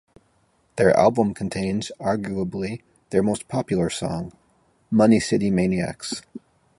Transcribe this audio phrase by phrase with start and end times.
[0.77, 4.33] The album contains arguably their most popular song,
[4.89, 6.23] "Money City Maniacs".